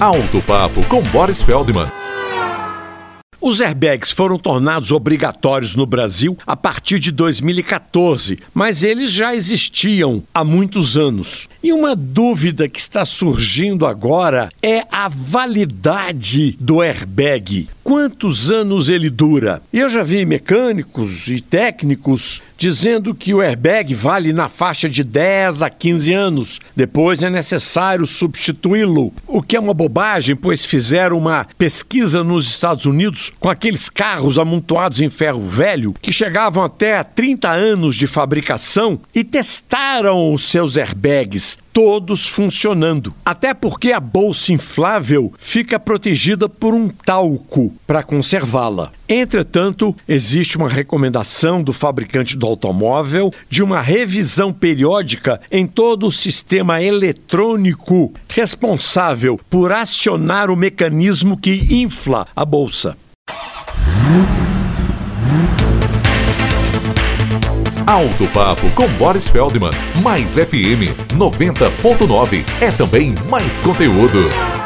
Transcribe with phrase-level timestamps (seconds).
[0.00, 1.86] Alto Papo com Boris Feldman.
[3.40, 10.22] Os airbags foram tornados obrigatórios no Brasil a partir de 2014, mas eles já existiam
[10.32, 11.48] há muitos anos.
[11.62, 17.68] E uma dúvida que está surgindo agora é a validade do airbag.
[17.84, 19.60] Quantos anos ele dura?
[19.72, 25.64] Eu já vi mecânicos e técnicos dizendo que o airbag vale na faixa de 10
[25.64, 26.60] a 15 anos.
[26.76, 32.86] Depois é necessário substituí-lo, o que é uma bobagem, pois fizeram uma pesquisa nos Estados
[32.86, 39.00] Unidos com aqueles carros amontoados em ferro velho que chegavam até 30 anos de fabricação
[39.12, 43.14] e testaram os seus airbags todos funcionando.
[43.24, 48.92] Até porque a bolsa inflável fica protegida por um talco para conservá-la.
[49.08, 56.12] Entretanto, existe uma recomendação do fabricante do automóvel de uma revisão periódica em todo o
[56.12, 62.96] sistema eletrônico responsável por acionar o mecanismo que infla a bolsa.
[67.86, 69.72] Alto Papo com Boris Feldman.
[70.02, 72.44] Mais FM 90.9.
[72.60, 74.61] É também mais conteúdo.